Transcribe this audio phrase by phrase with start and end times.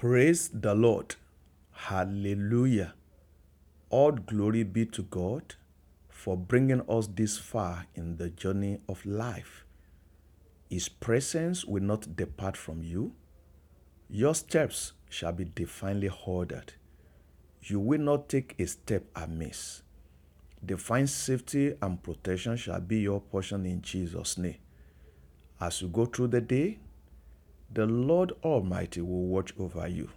[0.00, 1.16] Praise the Lord.
[1.72, 2.94] Hallelujah.
[3.90, 5.56] All glory be to God
[6.08, 9.66] for bringing us this far in the journey of life.
[10.70, 13.12] His presence will not depart from you.
[14.08, 16.72] Your steps shall be divinely ordered.
[17.64, 19.82] You will not take a step amiss.
[20.64, 24.56] Divine safety and protection shall be your portion in Jesus' name.
[25.60, 26.78] As you go through the day,
[27.72, 30.10] the Lord Almighty will watch over you.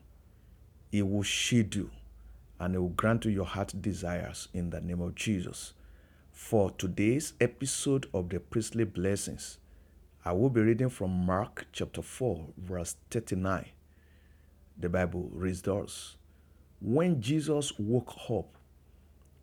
[0.92, 1.92] He will shield you
[2.60, 5.74] and He will grant you your heart desires in the name of Jesus.
[6.32, 9.60] For today's episode of the Priestly Blessings,
[10.26, 13.68] I will be reading from Mark chapter 4, verse 39.
[14.80, 16.16] The Bible reads thus
[16.82, 18.58] When Jesus woke up,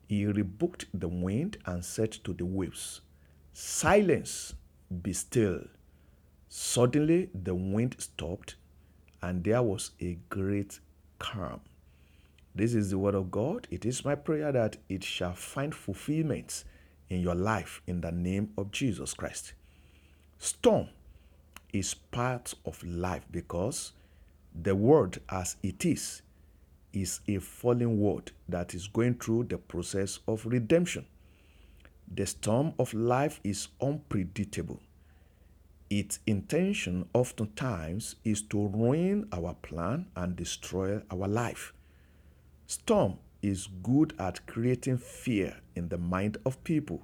[0.08, 3.02] he rebuked the wind and said to the waves,
[3.52, 4.54] Silence,
[5.02, 5.60] be still.
[6.52, 8.56] Suddenly the wind stopped,
[9.22, 10.80] and there was a great
[11.20, 11.60] calm.
[12.56, 13.68] This is the word of God.
[13.70, 16.64] It is my prayer that it shall find fulfillment
[17.08, 19.52] in your life in the name of Jesus Christ.
[20.38, 20.88] Storm
[21.72, 23.92] is part of life because
[24.60, 26.22] the word as it is
[26.92, 31.06] is a fallen world that is going through the process of redemption.
[32.12, 34.80] The storm of life is unpredictable.
[35.90, 41.74] Its intention oftentimes is to ruin our plan and destroy our life.
[42.68, 47.02] Storm is good at creating fear in the mind of people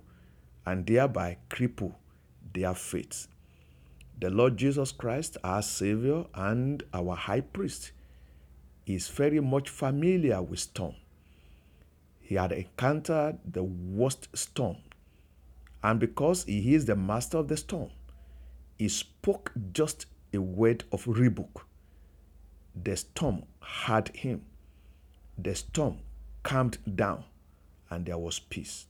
[0.65, 1.97] and thereby cripple
[2.55, 3.27] their faith.
[4.21, 7.91] The Lord Jesus Christ, our Savior and our High Priest,
[8.87, 10.95] is very much familiar with storm.
[12.21, 14.77] He had encountered the worst storm,
[15.83, 17.91] and because he is the master of the storm,
[18.79, 21.67] he spoke just a word of rebuke.
[22.75, 24.43] The storm had him.
[25.39, 25.99] The storm
[26.43, 27.25] calmed down,
[27.91, 28.87] and there was peace.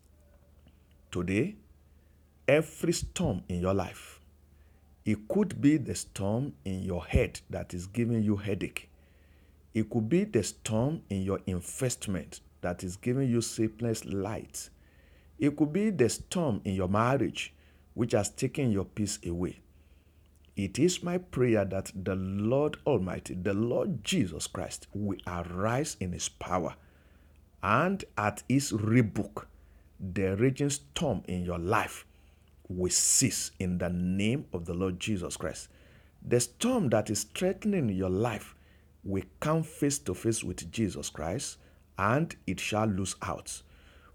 [1.11, 1.57] Today,
[2.49, 4.21] every storm in your life,
[5.05, 8.91] it could be the storm in your head that is giving you headache.
[9.73, 14.69] It could be the storm in your investment that is giving you sleepless light.
[15.39, 17.55] It could be the storm in your marriage
[17.95, 19.61] which has taken your peace away.
[20.57, 26.13] It is my prayer that the Lord Almighty, the Lord Jesus Christ, will arise in
[26.13, 26.75] his power
[27.63, 29.49] and at his rebuke,
[30.01, 32.07] the raging storm in your life
[32.69, 35.69] will cease in the name of the Lord Jesus Christ.
[36.27, 38.55] The storm that is threatening your life
[39.05, 41.59] will come face to face with Jesus Christ
[41.99, 43.63] and it shall lose out.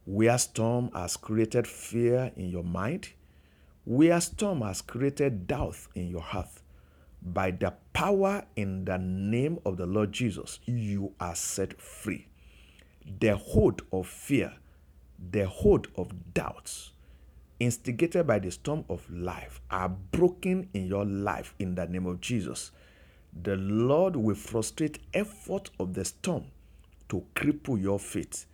[0.06, 3.10] Where storm has created fear in your mind,
[3.86, 6.50] where storm has created doubt in your heart,
[7.22, 12.28] by the power in the name of the Lord Jesus, you are set free.
[13.20, 14.54] The hold of fear,
[15.32, 16.92] the hold of doubts,
[17.60, 22.22] instigated by the storm of life, are broken in your life in the name of
[22.22, 22.72] Jesus.
[23.44, 26.46] The Lord will frustrate effort of the storm
[27.10, 28.46] to cripple your faith.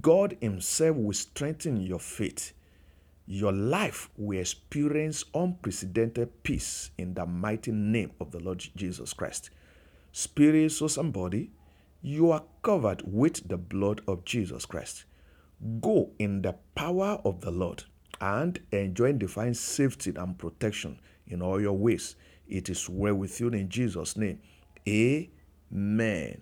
[0.00, 2.52] God Himself will strengthen your faith.
[3.32, 9.50] Your life will experience unprecedented peace in the mighty name of the Lord Jesus Christ.
[10.10, 11.52] Spirit, soul, and body,
[12.02, 15.04] you are covered with the blood of Jesus Christ.
[15.80, 17.84] Go in the power of the Lord
[18.20, 20.98] and enjoy divine safety and protection
[21.28, 22.16] in all your ways.
[22.48, 24.40] It is well with you in Jesus' name.
[24.88, 26.40] Amen.